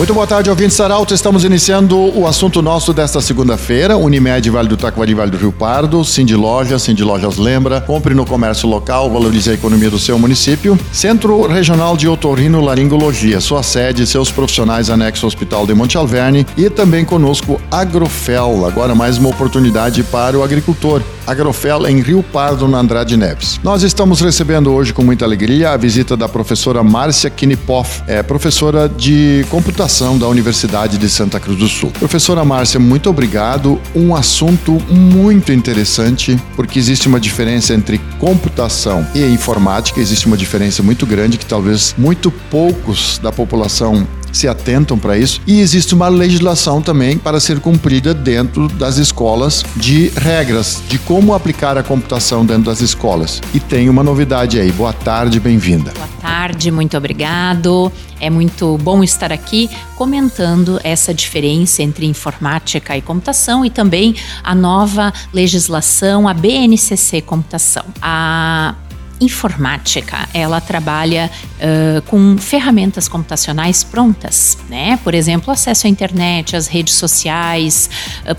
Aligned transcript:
Muito 0.00 0.14
boa 0.14 0.26
tarde, 0.26 0.48
ouvintes 0.48 0.78
Saralto. 0.78 1.12
Estamos 1.12 1.44
iniciando 1.44 1.94
o 2.18 2.26
assunto 2.26 2.62
nosso 2.62 2.90
desta 2.94 3.20
segunda-feira. 3.20 3.98
Unimed 3.98 4.48
Vale 4.48 4.66
do 4.66 4.74
Taquari, 4.74 5.12
Vale 5.12 5.30
do 5.30 5.36
Rio 5.36 5.52
Pardo, 5.52 6.02
Cindy 6.06 6.34
Lojas, 6.34 6.80
Cindy 6.80 7.04
Lojas 7.04 7.36
lembra, 7.36 7.82
compre 7.82 8.14
no 8.14 8.24
comércio 8.24 8.66
local, 8.66 9.10
valorize 9.10 9.50
a 9.50 9.52
economia 9.52 9.90
do 9.90 9.98
seu 9.98 10.18
município. 10.18 10.78
Centro 10.90 11.46
Regional 11.46 11.98
de 11.98 12.08
Otorrino 12.08 12.62
Laringologia, 12.62 13.42
sua 13.42 13.62
sede, 13.62 14.06
seus 14.06 14.30
profissionais 14.30 14.88
anexo 14.88 15.26
ao 15.26 15.28
Hospital 15.28 15.66
de 15.66 15.74
Monte 15.74 15.98
Alverne 15.98 16.46
e 16.56 16.70
também 16.70 17.04
conosco 17.04 17.60
Agrofel, 17.70 18.64
agora 18.64 18.94
mais 18.94 19.18
uma 19.18 19.28
oportunidade 19.28 20.02
para 20.04 20.38
o 20.38 20.42
agricultor. 20.42 21.02
Agrofel 21.26 21.86
em 21.86 22.00
Rio 22.00 22.24
Pardo, 22.24 22.66
na 22.66 22.78
Andrade 22.78 23.16
Neves. 23.16 23.60
Nós 23.62 23.82
estamos 23.82 24.20
recebendo 24.20 24.72
hoje 24.72 24.92
com 24.92 25.02
muita 25.02 25.24
alegria 25.26 25.70
a 25.70 25.76
visita 25.76 26.16
da 26.16 26.28
professora 26.28 26.82
Márcia 26.82 27.28
Kinipoff, 27.28 28.02
é 28.06 28.22
professora 28.22 28.88
de 28.88 29.44
computação 29.50 29.89
da 30.18 30.28
Universidade 30.28 30.96
de 30.96 31.10
Santa 31.10 31.40
Cruz 31.40 31.58
do 31.58 31.68
Sul. 31.68 31.90
Professora 31.90 32.44
Márcia, 32.44 32.78
muito 32.78 33.10
obrigado. 33.10 33.80
Um 33.94 34.14
assunto 34.14 34.72
muito 34.88 35.52
interessante, 35.52 36.40
porque 36.54 36.78
existe 36.78 37.08
uma 37.08 37.18
diferença 37.18 37.74
entre 37.74 37.98
computação 38.18 39.04
e 39.14 39.24
informática, 39.24 39.98
existe 39.98 40.26
uma 40.26 40.36
diferença 40.36 40.80
muito 40.80 41.04
grande 41.04 41.36
que 41.36 41.44
talvez 41.44 41.92
muito 41.98 42.30
poucos 42.30 43.18
da 43.18 43.32
população 43.32 44.06
se 44.32 44.48
atentam 44.48 44.98
para 44.98 45.18
isso 45.18 45.40
e 45.46 45.60
existe 45.60 45.94
uma 45.94 46.08
legislação 46.08 46.80
também 46.80 47.18
para 47.18 47.40
ser 47.40 47.60
cumprida 47.60 48.14
dentro 48.14 48.68
das 48.68 48.96
escolas 48.96 49.64
de 49.76 50.08
regras 50.16 50.82
de 50.88 50.98
como 50.98 51.34
aplicar 51.34 51.76
a 51.76 51.82
computação 51.82 52.44
dentro 52.44 52.64
das 52.64 52.80
escolas. 52.80 53.40
E 53.54 53.60
tem 53.60 53.88
uma 53.88 54.02
novidade 54.02 54.58
aí. 54.58 54.70
Boa 54.72 54.92
tarde, 54.92 55.40
bem-vinda. 55.40 55.92
Boa 55.92 56.08
tarde, 56.20 56.70
muito 56.70 56.96
obrigado. 56.96 57.92
É 58.20 58.28
muito 58.28 58.76
bom 58.78 59.02
estar 59.02 59.32
aqui 59.32 59.70
comentando 59.96 60.78
essa 60.84 61.14
diferença 61.14 61.82
entre 61.82 62.06
informática 62.06 62.96
e 62.96 63.00
computação 63.00 63.64
e 63.64 63.70
também 63.70 64.14
a 64.44 64.54
nova 64.54 65.12
legislação, 65.32 66.28
a 66.28 66.34
BNCC 66.34 67.22
Computação. 67.22 67.84
A 68.02 68.74
informática, 69.20 70.28
ela 70.32 70.60
trabalha 70.60 71.30
uh, 71.56 72.02
com 72.02 72.38
ferramentas 72.38 73.06
computacionais 73.06 73.84
prontas, 73.84 74.56
né? 74.68 74.98
Por 75.04 75.14
exemplo, 75.14 75.52
acesso 75.52 75.86
à 75.86 75.90
internet, 75.90 76.56
às 76.56 76.66
redes 76.66 76.94
sociais, 76.94 77.90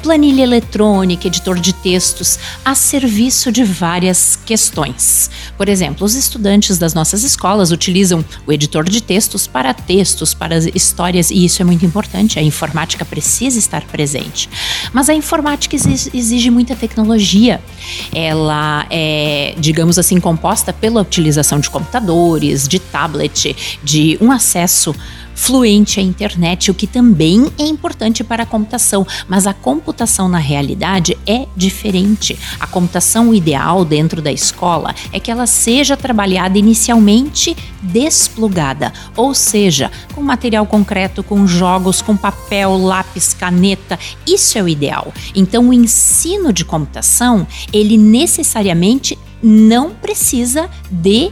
planilha 0.02 0.42
eletrônica, 0.44 1.28
editor 1.28 1.60
de 1.60 1.74
textos, 1.74 2.40
a 2.66 2.74
serviço 2.74 3.52
de 3.52 3.64
várias 3.64 4.38
questões. 4.46 5.30
Por 5.58 5.70
exemplo, 5.70 6.06
os 6.06 6.16
estudantes 6.16 6.78
das 6.78 6.94
nossas 6.94 7.24
escolas 7.24 7.72
utilizam 7.72 8.26
o 8.48 8.52
editor 8.52 8.84
de 8.90 9.02
textos 9.02 9.46
para 9.48 9.74
textos, 9.74 10.34
para 10.34 10.58
histórias, 10.74 11.30
e 11.30 11.46
isso 11.46 11.62
é 11.62 11.66
muito 11.66 11.86
importante. 11.86 12.40
A 12.40 12.42
informática 12.42 13.06
precisa 13.06 13.60
estar 13.60 13.84
presente. 13.84 14.50
Mas 14.92 15.10
a 15.10 15.14
informática 15.14 15.76
exige 15.76 16.50
muita 16.50 16.76
tecnologia. 16.76 17.62
Ela 18.14 18.86
é, 18.90 19.54
digamos 19.58 20.00
assim, 20.00 20.20
composta 20.20 20.71
pela 20.74 21.02
utilização 21.02 21.60
de 21.60 21.70
computadores, 21.70 22.68
de 22.68 22.80
tablet, 22.80 23.56
de 23.84 24.18
um 24.22 24.32
acesso 24.32 24.96
fluente 25.42 26.00
à 26.00 26.04
internet, 26.04 26.70
o 26.70 26.74
que 26.74 26.86
também 26.86 27.52
é 27.58 27.64
importante 27.64 28.24
para 28.24 28.44
a 28.44 28.46
computação, 28.46 29.06
mas 29.28 29.48
a 29.48 29.54
computação 29.54 30.30
na 30.30 30.38
realidade 30.38 31.18
é 31.26 31.48
diferente. 31.56 32.38
A 32.60 32.68
computação 32.68 33.34
ideal 33.34 33.84
dentro 33.84 34.22
da 34.22 34.32
escola 34.32 34.94
é 35.12 35.20
que 35.20 35.32
ela 35.32 35.48
seja 35.48 35.98
trabalhada 35.98 36.60
inicialmente 36.60 37.58
desplugada, 37.82 38.94
ou 39.18 39.34
seja, 39.34 39.92
com 40.14 40.22
material 40.22 40.66
concreto, 40.68 41.24
com 41.24 41.48
jogos, 41.48 42.04
com 42.04 42.16
papel, 42.16 42.78
lápis, 42.78 43.34
caneta. 43.34 43.98
Isso 44.28 44.60
é 44.60 44.62
o 44.62 44.70
ideal. 44.70 45.12
Então, 45.34 45.70
o 45.70 45.74
ensino 45.74 46.54
de 46.54 46.64
computação, 46.64 47.48
ele 47.74 47.98
necessariamente 47.98 49.18
não 49.42 49.92
precisa 49.92 50.70
de 50.90 51.32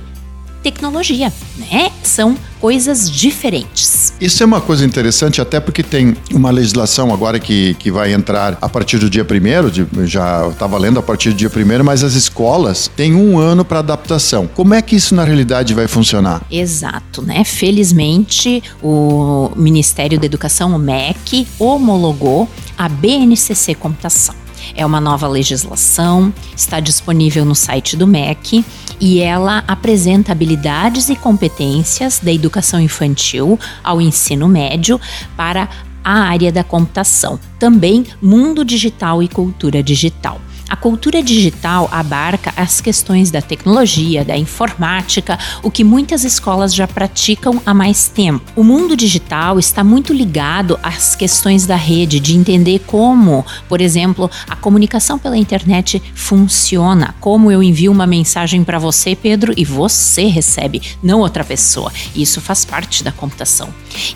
tecnologia, 0.62 1.32
né? 1.58 1.92
São 2.04 2.38
coisas 2.60 3.10
diferentes. 3.10 4.14
Isso 4.20 4.44
é 4.44 4.46
uma 4.46 4.60
coisa 4.60 4.86
interessante, 4.86 5.40
até 5.40 5.60
porque 5.60 5.82
tem 5.82 6.16
uma 6.34 6.52
legislação 6.52 7.14
agora 7.14 7.40
que, 7.40 7.74
que 7.76 7.90
vai 7.90 8.14
entrar 8.14 8.58
a 8.62 8.68
partir 8.68 8.98
do 8.98 9.10
dia 9.10 9.24
primeiro, 9.24 9.72
já 10.06 10.48
está 10.50 10.68
valendo 10.68 11.00
a 11.00 11.02
partir 11.02 11.30
do 11.30 11.36
dia 11.36 11.50
primeiro, 11.50 11.84
mas 11.86 12.04
as 12.04 12.14
escolas 12.14 12.92
têm 12.96 13.16
um 13.16 13.40
ano 13.40 13.64
para 13.64 13.80
adaptação. 13.80 14.48
Como 14.48 14.74
é 14.74 14.82
que 14.82 14.96
isso 14.96 15.16
na 15.16 15.24
realidade 15.24 15.74
vai 15.74 15.88
funcionar? 15.88 16.42
Exato, 16.52 17.22
né? 17.22 17.44
Felizmente, 17.44 18.62
o 18.84 19.52
Ministério 19.56 20.20
da 20.20 20.26
Educação, 20.26 20.76
o 20.76 20.80
MEC, 20.80 21.48
homologou 21.58 22.50
a 22.78 22.90
BNCC 22.90 23.76
Computação. 23.76 24.36
É 24.76 24.86
uma 24.86 25.00
nova 25.00 25.28
legislação, 25.28 26.34
está 26.56 26.80
disponível 26.80 27.46
no 27.46 27.56
site 27.56 27.96
do 27.96 28.08
MEC 28.08 28.64
e 29.00 29.20
ela 29.20 29.64
apresenta 29.68 30.32
habilidades 30.32 31.10
e 31.10 31.16
competências 31.16 32.20
da 32.20 32.32
educação 32.32 32.80
infantil 32.80 33.60
ao 33.84 34.02
ensino 34.02 34.48
médio 34.48 35.00
para 35.36 35.70
a 36.04 36.14
área 36.14 36.52
da 36.52 36.64
computação, 36.64 37.40
também 37.58 38.06
mundo 38.22 38.64
digital 38.64 39.22
e 39.22 39.28
cultura 39.28 39.84
digital. 39.84 40.40
A 40.70 40.76
cultura 40.76 41.24
digital 41.24 41.90
abarca 41.92 42.54
as 42.56 42.80
questões 42.80 43.32
da 43.32 43.42
tecnologia, 43.42 44.24
da 44.24 44.38
informática, 44.38 45.38
o 45.64 45.72
que 45.72 45.84
muitas 45.84 46.24
escolas 46.24 46.76
já 46.76 46.88
praticam 46.88 47.60
há 47.66 47.74
mais 47.74 48.08
tempo. 48.08 48.46
O 48.56 48.64
mundo 48.64 48.96
digital 48.96 49.58
está 49.58 49.84
muito 49.84 50.14
ligado 50.14 50.80
às 50.84 51.16
questões 51.16 51.66
da 51.66 51.76
rede, 51.76 52.20
de 52.20 52.36
entender 52.36 52.84
como, 52.86 53.44
por 53.68 53.82
exemplo, 53.82 54.30
a 54.48 54.56
comunicação 54.56 55.18
pela 55.18 55.38
internet 55.38 56.02
funciona, 56.14 57.16
como 57.20 57.52
eu 57.52 57.64
envio 57.64 57.92
uma 57.92 58.06
mensagem 58.06 58.64
para 58.64 58.78
você, 58.78 59.16
Pedro, 59.16 59.54
e 59.58 59.66
você 59.66 60.28
recebe, 60.28 60.82
não 61.02 61.22
outra 61.22 61.44
pessoa. 61.44 61.92
Isso 62.16 62.40
faz 62.40 62.64
parte 62.64 63.04
da 63.04 63.12
computação. 63.12 63.70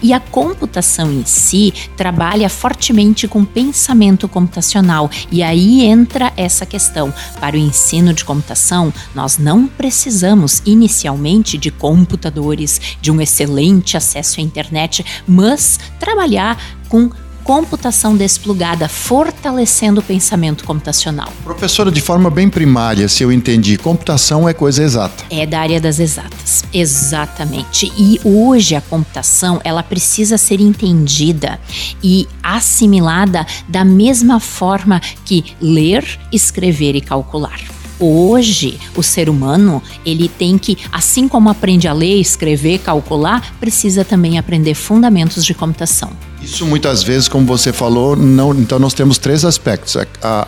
E 0.04 0.14
a 0.14 0.20
computação 0.20 1.12
em 1.12 1.26
si 1.26 1.74
trabalha 1.98 2.48
fortemente 2.48 3.28
com 3.28 3.44
pensamento 3.44 4.28
computacional, 4.28 5.10
e 5.32 5.42
aí 5.42 5.84
entra 5.84 6.32
essa 6.44 6.66
questão. 6.66 7.14
Para 7.40 7.56
o 7.56 7.60
ensino 7.60 8.14
de 8.14 8.26
computação, 8.26 8.94
nós 9.16 9.38
não 9.38 9.68
precisamos 9.68 10.62
inicialmente 10.66 11.58
de 11.58 11.72
computadores, 11.72 12.80
de 13.02 13.12
um 13.12 13.22
excelente 13.22 13.98
acesso 13.98 14.40
à 14.40 14.44
internet, 14.44 15.06
mas 15.28 15.80
trabalhar 16.00 16.60
com 16.90 17.10
computação 17.44 18.16
desplugada, 18.16 18.88
fortalecendo 18.88 20.00
o 20.00 20.04
pensamento 20.04 20.64
computacional. 20.64 21.32
Professora, 21.44 21.92
de 21.92 22.02
forma 22.02 22.30
bem 22.30 22.50
primária, 22.50 23.08
se 23.08 23.24
eu 23.24 23.32
entendi, 23.32 23.78
computação 23.78 24.48
é 24.48 24.54
coisa 24.54 24.84
exata. 24.84 25.26
É 25.30 25.46
da 25.46 25.60
área 25.60 25.80
das 25.80 26.00
exatas, 26.00 26.64
exatamente. 26.74 27.92
E 27.98 28.20
hoje 28.24 28.76
a 28.76 28.82
computação 28.82 29.60
ela 29.64 29.84
precisa 29.84 30.38
ser 30.38 30.60
entendida 30.60 31.60
e 32.02 32.28
assimilada 32.42 33.46
da 33.68 33.84
mesma 33.84 34.40
forma 34.40 35.02
que 35.26 35.56
ler, 35.60 36.06
escrever 36.32 36.96
e 36.96 37.02
calcular. 37.02 37.73
Hoje, 38.00 38.80
o 38.96 39.04
ser 39.04 39.30
humano, 39.30 39.82
ele 40.06 40.28
tem 40.28 40.58
que, 40.58 40.78
assim 40.92 41.28
como 41.28 41.50
aprende 41.50 41.88
a 41.88 41.94
ler, 41.94 42.20
escrever, 42.20 42.80
calcular, 42.80 43.56
precisa 43.60 44.04
também 44.04 44.38
aprender 44.38 44.74
fundamentos 44.74 45.46
de 45.46 45.54
computação. 45.54 46.12
Isso 46.42 46.66
muitas 46.66 47.02
vezes, 47.02 47.30
como 47.30 47.46
você 47.46 47.72
falou, 47.72 48.16
não, 48.16 48.54
então 48.54 48.78
nós 48.78 48.94
temos 48.94 49.18
três 49.18 49.46
aspectos. 49.46 49.96
A, 50.22 50.48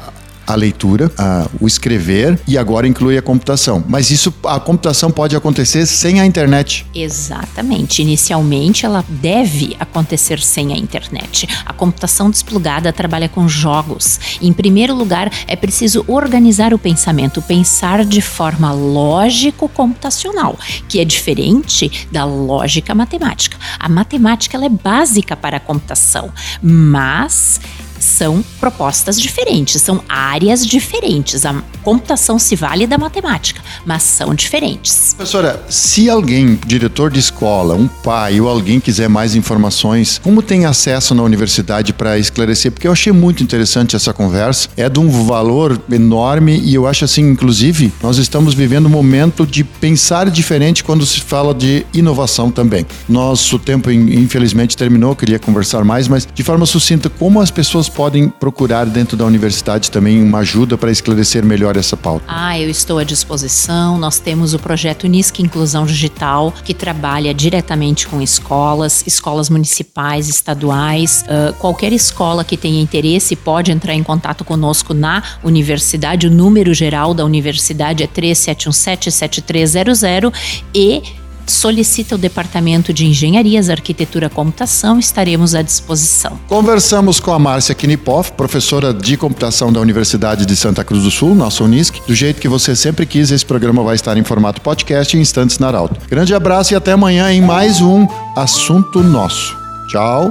leitura, 0.53 1.09
a, 1.17 1.47
o 1.59 1.65
escrever 1.65 2.37
e 2.45 2.57
agora 2.57 2.87
inclui 2.87 3.17
a 3.17 3.21
computação. 3.21 3.83
Mas 3.87 4.11
isso, 4.11 4.33
a 4.43 4.59
computação 4.59 5.09
pode 5.09 5.35
acontecer 5.35 5.85
sem 5.85 6.19
a 6.19 6.25
internet. 6.25 6.85
Exatamente. 6.93 8.01
Inicialmente 8.01 8.85
ela 8.85 9.03
deve 9.07 9.75
acontecer 9.79 10.39
sem 10.39 10.73
a 10.73 10.77
internet. 10.77 11.47
A 11.65 11.71
computação 11.71 12.29
desplugada 12.29 12.91
trabalha 12.91 13.29
com 13.29 13.47
jogos. 13.47 14.19
Em 14.41 14.51
primeiro 14.51 14.93
lugar, 14.93 15.31
é 15.47 15.55
preciso 15.55 16.03
organizar 16.07 16.73
o 16.73 16.79
pensamento, 16.79 17.41
pensar 17.41 18.03
de 18.03 18.21
forma 18.21 18.71
lógico-computacional, 18.71 20.59
que 20.89 20.99
é 20.99 21.05
diferente 21.05 22.07
da 22.11 22.25
lógica 22.25 22.93
matemática. 22.93 23.57
A 23.79 23.87
matemática 23.87 24.57
ela 24.57 24.65
é 24.65 24.69
básica 24.69 25.35
para 25.35 25.57
a 25.57 25.59
computação, 25.59 26.31
mas 26.61 27.61
são 28.05 28.43
propostas 28.59 29.19
diferentes, 29.19 29.81
são 29.81 30.03
áreas 30.07 30.65
diferentes. 30.65 31.45
A 31.45 31.61
computação 31.83 32.39
se 32.39 32.55
vale 32.55 32.87
da 32.87 32.97
matemática, 32.97 33.61
mas 33.85 34.03
são 34.03 34.33
diferentes. 34.33 35.13
Professora, 35.15 35.63
se 35.69 36.09
alguém, 36.09 36.59
diretor 36.65 37.11
de 37.11 37.19
escola, 37.19 37.75
um 37.75 37.87
pai 37.87 38.39
ou 38.39 38.47
alguém 38.47 38.79
quiser 38.79 39.09
mais 39.09 39.35
informações, 39.35 40.19
como 40.23 40.41
tem 40.41 40.65
acesso 40.65 41.13
na 41.13 41.23
universidade 41.23 41.93
para 41.93 42.17
esclarecer? 42.17 42.71
Porque 42.71 42.87
eu 42.87 42.91
achei 42.91 43.11
muito 43.11 43.43
interessante 43.43 43.95
essa 43.95 44.13
conversa, 44.13 44.69
é 44.77 44.87
de 44.89 44.99
um 44.99 45.09
valor 45.25 45.79
enorme 45.91 46.59
e 46.59 46.73
eu 46.73 46.87
acho 46.87 47.05
assim, 47.05 47.21
inclusive, 47.23 47.91
nós 48.01 48.17
estamos 48.17 48.53
vivendo 48.53 48.85
um 48.85 48.89
momento 48.89 49.45
de 49.45 49.63
pensar 49.63 50.29
diferente 50.29 50.83
quando 50.83 51.05
se 51.05 51.21
fala 51.21 51.53
de 51.53 51.85
inovação 51.93 52.51
também. 52.51 52.85
Nosso 53.07 53.57
tempo, 53.57 53.89
infelizmente, 53.91 54.77
terminou, 54.77 55.15
queria 55.15 55.39
conversar 55.39 55.83
mais, 55.83 56.07
mas 56.07 56.27
de 56.33 56.43
forma 56.43 56.65
sucinta, 56.65 57.09
como 57.09 57.39
as 57.39 57.51
pessoas 57.51 57.89
podem 57.95 58.29
procurar 58.29 58.85
dentro 58.85 59.15
da 59.15 59.23
universidade 59.25 59.89
também 59.89 60.21
uma 60.21 60.39
ajuda 60.39 60.77
para 60.77 60.91
esclarecer 60.91 61.45
melhor 61.45 61.77
essa 61.77 61.95
pauta? 61.95 62.25
Ah, 62.27 62.59
eu 62.59 62.69
estou 62.69 62.99
à 62.99 63.05
disposição. 63.05 63.97
Nós 63.97 64.19
temos 64.19 64.53
o 64.53 64.59
projeto 64.59 65.07
NISC 65.07 65.39
Inclusão 65.39 65.85
Digital, 65.85 66.53
que 66.63 66.73
trabalha 66.73 67.33
diretamente 67.33 68.05
com 68.07 68.21
escolas, 68.21 69.05
escolas 69.07 69.49
municipais, 69.49 70.27
estaduais. 70.27 71.23
Uh, 71.23 71.53
qualquer 71.53 71.93
escola 71.93 72.43
que 72.43 72.57
tenha 72.57 72.81
interesse 72.81 73.33
pode 73.35 73.71
entrar 73.71 73.93
em 73.93 74.01
contato 74.03 74.43
conosco 74.43 74.91
na 74.93 75.23
universidade. 75.43 76.27
O 76.27 76.31
número 76.31 76.73
geral 76.73 77.13
da 77.13 77.23
universidade 77.23 78.03
é 78.03 78.07
3717-7300 78.07 80.33
e 80.73 81.03
solicita 81.51 82.15
o 82.15 82.17
Departamento 82.17 82.93
de 82.93 83.05
Engenharias, 83.05 83.69
Arquitetura 83.69 84.27
e 84.27 84.29
Computação, 84.29 84.99
estaremos 84.99 85.55
à 85.55 85.61
disposição. 85.61 86.39
Conversamos 86.47 87.19
com 87.19 87.31
a 87.33 87.39
Márcia 87.39 87.75
Knipoff, 87.75 88.31
professora 88.33 88.93
de 88.93 89.17
computação 89.17 89.71
da 89.71 89.79
Universidade 89.79 90.45
de 90.45 90.55
Santa 90.55 90.83
Cruz 90.83 91.03
do 91.03 91.11
Sul, 91.11 91.35
nossa 91.35 91.63
Unisc. 91.63 91.95
Do 92.07 92.15
jeito 92.15 92.41
que 92.41 92.47
você 92.47 92.75
sempre 92.75 93.05
quis, 93.05 93.31
esse 93.31 93.45
programa 93.45 93.83
vai 93.83 93.95
estar 93.95 94.17
em 94.17 94.23
formato 94.23 94.61
podcast 94.61 95.15
em 95.15 95.21
instantes 95.21 95.59
na 95.59 95.67
Arauto. 95.67 95.99
Grande 96.09 96.33
abraço 96.33 96.73
e 96.73 96.75
até 96.75 96.91
amanhã 96.91 97.31
em 97.31 97.41
mais 97.41 97.81
um 97.81 98.07
Assunto 98.35 99.01
Nosso. 99.01 99.57
Tchau. 99.87 100.29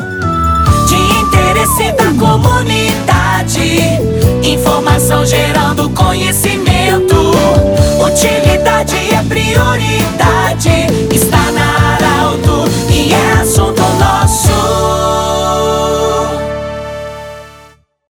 De 0.89 0.95
interesse 0.95 1.93
da 1.93 2.13
comunidade, 2.19 3.81
informação 4.43 5.25
gerando 5.25 5.89
conhecimento. 5.91 7.15
Utilidade 8.05 8.95
é 9.13 9.23
prioridade 9.29 10.04